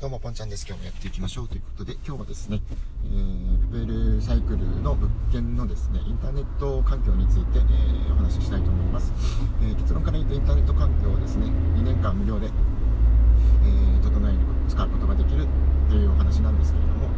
[0.00, 0.64] どうも、ぽんちゃんです。
[0.66, 2.62] 今日もやっていきましょうということで、今日はですね、
[3.04, 9.12] えー、プペルサイクルの物件のですね、インターネット環境について、えー、お話ししたいと思います。
[9.60, 14.38] えー、結論から言うと、インターネット環境をですね、2年間無料で、えー、整える、
[14.72, 15.44] 使うことができる
[15.90, 17.12] というお話なんですけれども、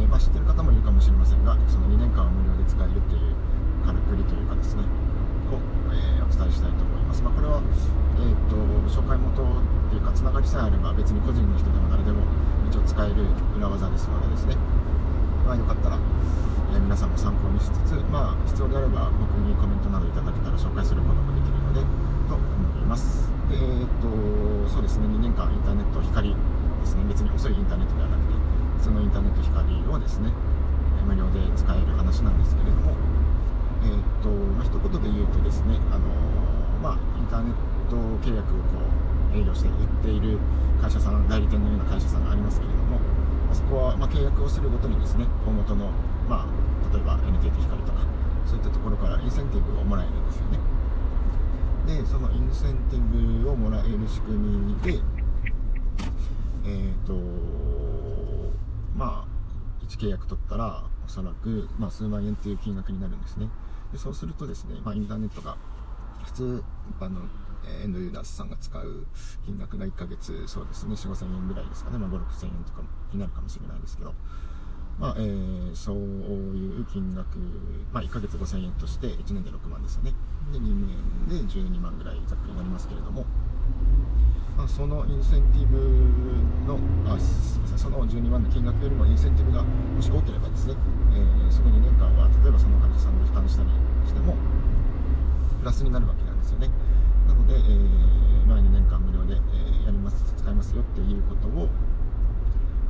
[0.00, 3.36] え、まあ、知ってる方もいるかもしれませんが、その2年間は無料で使えるという
[3.84, 4.88] からくりというかですね、
[5.52, 5.60] を、
[5.92, 7.20] え、お伝えしたいと思います。
[7.20, 7.60] まあ、これは、
[8.16, 8.56] えーと、
[8.88, 9.44] 紹介元
[10.22, 12.22] つながりさえあれば別に個人の人でも誰でも
[12.70, 13.26] 一応使える
[13.58, 14.54] 裏技ですのでですね、
[15.42, 15.98] まあ、よかったら、
[16.70, 21.82] えー、皆さんも参考にしつつ、まあ、必要であれば僕にコメントなどいただけたら紹介することもできるので
[22.30, 22.46] と思
[22.78, 23.26] います。
[23.50, 24.06] でえっ、と
[24.70, 28.38] そうですね2年間インターネット光ですね別に遅いインターネットではなくて
[28.78, 30.30] そのインターネット光をですね
[31.02, 32.94] 無料で使える話なんですけれども
[33.82, 36.06] えーっ、とまあ、一言で言うとですねあの
[36.78, 37.54] まあ、インターネッ
[37.90, 39.02] ト契約をこう
[39.34, 40.38] 営業して売っている
[40.80, 42.98] 会社さん代理店のような会社さんがありますけれども
[43.48, 45.90] まそこはま契約をするごとにですね大元の、
[46.28, 48.00] まあ、例えば NTT 光とか
[48.46, 50.58] そういったところからインセンティブをもらえるんですよね。
[51.86, 55.00] でそのインセンティブをもらえる仕組みで
[56.64, 57.14] えっ、ー、と
[58.96, 63.48] まあ1契約取ったらおそらく、まあ、数万円という金額になるんですね。
[63.92, 65.56] でそうするとですね、まあ、インターネットが
[66.24, 67.20] 普通一般の
[67.82, 69.06] エンドユーザーさんが使う
[69.44, 72.82] 金額が1ヶ月、そうですね、4、5千円ぐらいですかね、まあ、5、6千円とか
[73.12, 74.14] になるかもしれないですけど、
[74.98, 77.38] まあ、えー、そういう金額、
[77.92, 80.12] まあ、1ヶ月5千円として1年で6万ですよね。
[80.52, 83.24] で、2年で12万ぐらいざっくりになりますけれども、
[84.56, 85.78] まあ、そのインセンティブ
[86.66, 86.78] の、
[87.10, 90.74] あ、すみません、その12万の金額よりもインセンティブがもし多ければですね、
[91.14, 93.68] えー、その2年間は、例えばその会社さんで負担したり
[94.06, 94.36] しても、
[95.60, 96.68] プラスになるわけなんですよね。
[97.42, 101.68] ので、えー、まあ、2年間無料で、え、やります、使いますよっていうことを、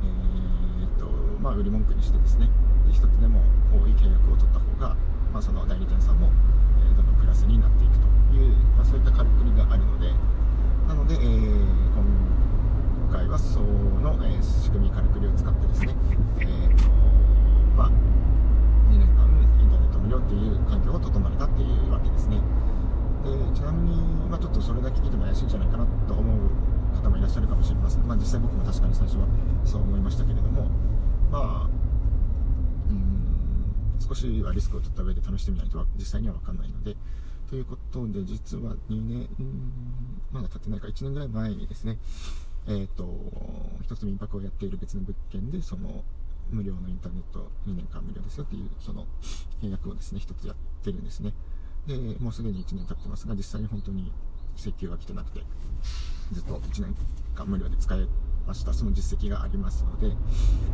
[0.03, 1.07] えー、っと、
[1.41, 2.49] まあ、売り文句にしてですね、
[2.91, 3.41] 一つでも
[3.73, 4.95] 多い契約を取った方が、
[5.33, 6.29] まあ、その代理店さんも、
[6.85, 8.05] え、どんどんプラスになっていくと
[8.37, 10.13] いう、まあ、そういったからくりがあるので、
[10.87, 11.59] なので、えー、
[11.97, 15.95] 今回はその、え、仕組み、からくりを使ってですね、
[16.39, 16.89] えーと
[17.75, 17.89] まあ、
[18.91, 19.25] 2年間
[19.59, 22.37] インターネット無料っていう環境を整えたっていうわけですね。
[23.23, 23.97] でちなみに、
[24.29, 26.49] まあ、ちょっとそれだけ聞いても怪しいんじゃないかなと思う
[27.01, 29.25] 方もいらっしゃるかもしれません、まあ、実際僕も確かに最初は
[29.65, 30.69] そう思いましたけれども
[31.31, 31.69] まあ
[32.89, 36.95] うん少しはリスクを取った上で試してみないと実際には分かんないので
[37.49, 39.27] ということで実は2年
[40.31, 41.97] まだ経ってないか1年ぐらい前にですね
[42.67, 43.07] えっ、ー、と
[43.83, 46.03] 一つ民泊をやっている別の物件でその
[46.51, 49.05] 無料のインターネット2年間無料ですよっていうその
[49.61, 51.33] 契約をですね一つやってるんですね。
[51.87, 54.11] で、もうすでに1年経ってますが、実際に本当に
[54.55, 55.41] 請求は来てなくて、
[56.31, 56.95] ずっと1年
[57.35, 58.05] 間無料で使え
[58.47, 58.73] ました。
[58.73, 60.15] その実績がありますので、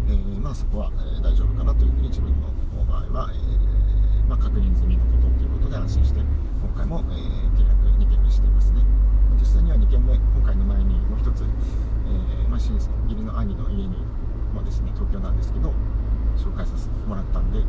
[0.08, 7.14] えー、まあそこは、え、大丈夫かなというふうに自分の場合は、えー、まあ、確認済みのことということで安心して、今回も、え
[7.58, 8.82] 契約2件目していますね。
[9.40, 13.98] 実際には2件目、今回の前にもう1つ、えーまあ、親義理の兄の家に
[14.54, 15.74] もですね、東京なんですけど、
[16.38, 17.64] 紹介させてもらったんで、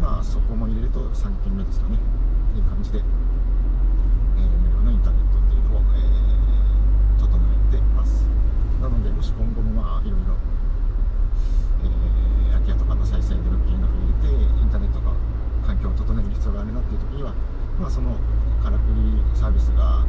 [0.00, 1.98] まあそこも入れると3件目ですかね。
[2.50, 8.26] っていう感じで、えー、無料のインターネットっていうのを、えー、整えてます。
[8.82, 10.34] なので、もし今後もまあ、いろいろ、
[11.86, 15.14] えー、空き家とかの再生で物件が増えて、インターネットが
[15.62, 17.30] 環境を整える必要があるなっていう時には、
[17.78, 18.18] まあ、その
[18.58, 20.02] からくりサービスが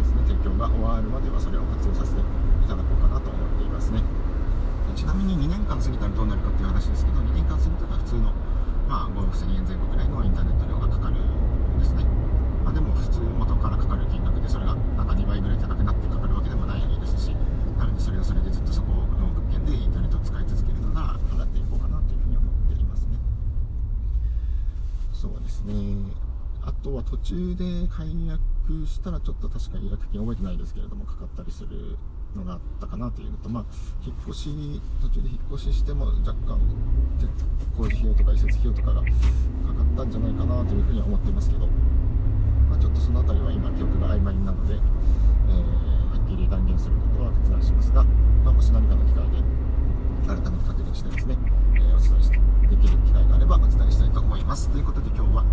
[0.00, 2.24] ですね、提供が終わるまではそれを活用させてい
[2.64, 4.00] ただこうかなと思っていますね。
[4.96, 8.32] ちなみに2年間過ぎたらどうなるかっていう話ですけど、2年間過ぎたら普通の、
[8.88, 11.20] まあ、5、6000円前後ぐらいのインターネット料がかかる
[11.78, 12.04] ですね、
[12.64, 17.34] まあ、でも普通元からかかる金額でそれがなんか2倍ぐらい高くなってかかるわけでもないですし
[17.78, 23.18] なのでそれはそれでずっとそこの物件でインターネットを使い続けるのなら払っていこうかなというふうに思っていますね
[25.12, 25.74] そうですね
[26.66, 31.96] あとは途中で解約したらちょっと確かに違約金覚えてないですけれどもかかったりする
[32.34, 33.64] のがあったかなというのと、まあ、
[34.04, 36.60] 引っ越しに、途中で引っ越ししても若干、
[37.78, 41.66] 工事費用とか移設費用とかがかかったんじゃないかなというふうには思っていますけど、
[42.68, 48.04] まあ、ちょっとその辺りは今、記憶が曖昧なので、えー、はっきり断言することは決断しますが、
[48.44, 49.38] まあ、もし何かの機会で
[50.26, 51.38] 改めて確認してですね、
[51.76, 52.38] えー、お伝えして
[52.68, 54.68] できる機会があればお伝えしたいと思います。
[54.68, 55.44] ということで今日は、